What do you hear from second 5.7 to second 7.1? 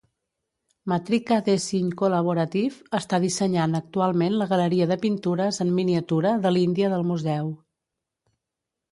miniatura de l'Índia del